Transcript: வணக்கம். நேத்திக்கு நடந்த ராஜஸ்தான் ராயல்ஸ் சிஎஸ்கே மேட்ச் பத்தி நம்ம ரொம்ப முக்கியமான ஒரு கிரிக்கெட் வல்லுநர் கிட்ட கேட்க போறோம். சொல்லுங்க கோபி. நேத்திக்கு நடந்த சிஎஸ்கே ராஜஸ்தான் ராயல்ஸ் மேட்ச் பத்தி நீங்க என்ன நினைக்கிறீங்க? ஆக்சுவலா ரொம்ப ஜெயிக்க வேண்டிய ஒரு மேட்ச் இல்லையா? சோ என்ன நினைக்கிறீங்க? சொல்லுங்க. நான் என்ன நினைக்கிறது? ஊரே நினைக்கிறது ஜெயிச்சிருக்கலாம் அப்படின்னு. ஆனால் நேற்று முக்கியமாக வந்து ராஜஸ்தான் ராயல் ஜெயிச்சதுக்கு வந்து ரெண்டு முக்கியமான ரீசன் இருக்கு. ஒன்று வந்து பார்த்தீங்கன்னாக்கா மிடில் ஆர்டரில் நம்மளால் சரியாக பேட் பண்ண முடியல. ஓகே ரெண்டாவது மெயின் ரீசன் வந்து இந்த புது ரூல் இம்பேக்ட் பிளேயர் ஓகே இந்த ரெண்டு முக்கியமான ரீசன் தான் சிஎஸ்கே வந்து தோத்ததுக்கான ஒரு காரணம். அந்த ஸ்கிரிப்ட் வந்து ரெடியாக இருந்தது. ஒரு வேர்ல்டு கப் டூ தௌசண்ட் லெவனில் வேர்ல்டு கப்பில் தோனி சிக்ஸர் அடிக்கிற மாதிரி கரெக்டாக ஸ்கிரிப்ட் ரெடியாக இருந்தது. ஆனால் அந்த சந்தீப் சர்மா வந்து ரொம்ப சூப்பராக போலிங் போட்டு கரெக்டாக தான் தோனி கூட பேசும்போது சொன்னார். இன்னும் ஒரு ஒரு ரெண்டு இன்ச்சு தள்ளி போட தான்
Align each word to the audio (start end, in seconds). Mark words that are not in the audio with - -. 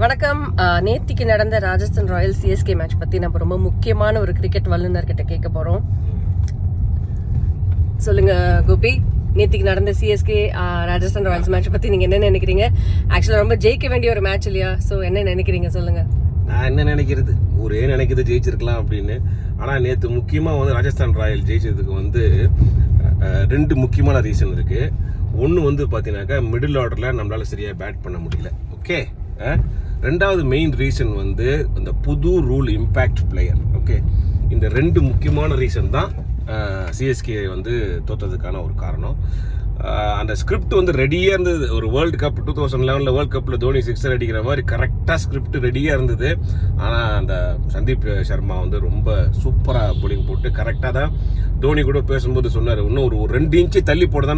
வணக்கம். 0.00 0.40
நேத்திக்கு 0.86 1.24
நடந்த 1.30 1.58
ராஜஸ்தான் 1.64 2.08
ராயல்ஸ் 2.14 2.40
சிஎஸ்கே 2.40 2.74
மேட்ச் 2.78 2.96
பத்தி 3.02 3.16
நம்ம 3.22 3.38
ரொம்ப 3.42 3.56
முக்கியமான 3.66 4.20
ஒரு 4.22 4.32
கிரிக்கெட் 4.38 4.66
வல்லுநர் 4.72 5.06
கிட்ட 5.10 5.22
கேட்க 5.30 5.48
போறோம். 5.54 5.84
சொல்லுங்க 8.06 8.32
கோபி. 8.66 8.92
நேத்திக்கு 9.38 9.66
நடந்த 9.70 9.92
சிஎஸ்கே 10.00 10.38
ராஜஸ்தான் 10.90 11.28
ராயல்ஸ் 11.28 11.50
மேட்ச் 11.54 11.70
பத்தி 11.76 11.92
நீங்க 11.92 12.06
என்ன 12.08 12.18
நினைக்கிறீங்க? 12.30 12.66
ஆக்சுவலா 13.14 13.40
ரொம்ப 13.42 13.56
ஜெயிக்க 13.64 13.88
வேண்டிய 13.92 14.10
ஒரு 14.14 14.22
மேட்ச் 14.26 14.48
இல்லையா? 14.50 14.72
சோ 14.88 14.96
என்ன 15.08 15.22
நினைக்கிறீங்க? 15.30 15.70
சொல்லுங்க. 15.76 16.02
நான் 16.50 16.66
என்ன 16.70 16.84
நினைக்கிறது? 16.92 17.34
ஊரே 17.62 17.80
நினைக்கிறது 17.94 18.24
ஜெயிச்சிருக்கலாம் 18.32 18.80
அப்படின்னு. 18.82 19.16
ஆனால் 19.62 19.80
நேற்று 19.86 20.10
முக்கியமாக 20.18 20.58
வந்து 20.58 20.76
ராஜஸ்தான் 20.78 21.16
ராயல் 21.20 21.46
ஜெயிச்சதுக்கு 21.50 21.94
வந்து 22.00 22.24
ரெண்டு 23.54 23.76
முக்கியமான 23.84 24.20
ரீசன் 24.28 24.52
இருக்கு. 24.58 24.82
ஒன்று 25.44 25.62
வந்து 25.68 25.86
பார்த்தீங்கன்னாக்கா 25.94 26.38
மிடில் 26.52 26.78
ஆர்டரில் 26.82 27.18
நம்மளால் 27.20 27.50
சரியாக 27.54 27.78
பேட் 27.82 28.04
பண்ண 28.04 28.18
முடியல. 28.26 28.50
ஓகே 28.76 29.00
ரெண்டாவது 30.04 30.42
மெயின் 30.52 30.72
ரீசன் 30.80 31.12
வந்து 31.22 31.48
இந்த 31.78 31.90
புது 32.06 32.32
ரூல் 32.48 32.70
இம்பேக்ட் 32.78 33.22
பிளேயர் 33.30 33.60
ஓகே 33.80 33.98
இந்த 34.54 34.66
ரெண்டு 34.78 34.98
முக்கியமான 35.08 35.54
ரீசன் 35.62 35.94
தான் 35.98 36.10
சிஎஸ்கே 36.96 37.36
வந்து 37.52 37.72
தோத்ததுக்கான 38.08 38.60
ஒரு 38.66 38.74
காரணம். 38.82 39.16
அந்த 40.20 40.32
ஸ்கிரிப்ட் 40.40 40.76
வந்து 40.78 40.92
ரெடியாக 41.00 41.34
இருந்தது. 41.34 41.66
ஒரு 41.78 41.86
வேர்ல்டு 41.94 42.18
கப் 42.22 42.38
டூ 42.46 42.52
தௌசண்ட் 42.58 42.86
லெவனில் 42.88 43.14
வேர்ல்டு 43.16 43.34
கப்பில் 43.34 43.60
தோனி 43.64 43.80
சிக்ஸர் 43.88 44.14
அடிக்கிற 44.14 44.38
மாதிரி 44.46 44.62
கரெக்டாக 44.70 45.18
ஸ்கிரிப்ட் 45.24 45.56
ரெடியாக 45.66 45.96
இருந்தது. 45.96 46.28
ஆனால் 46.84 47.10
அந்த 47.18 47.34
சந்தீப் 47.74 48.06
சர்மா 48.28 48.56
வந்து 48.62 48.78
ரொம்ப 48.86 49.16
சூப்பராக 49.42 49.90
போலிங் 50.02 50.24
போட்டு 50.28 50.50
கரெக்டாக 50.60 50.92
தான் 50.98 51.12
தோனி 51.64 51.82
கூட 51.88 52.00
பேசும்போது 52.12 52.48
சொன்னார். 52.56 52.80
இன்னும் 52.88 53.06
ஒரு 53.08 53.18
ஒரு 53.24 53.30
ரெண்டு 53.38 53.58
இன்ச்சு 53.62 53.82
தள்ளி 53.90 54.08
போட 54.14 54.24
தான் 54.26 54.34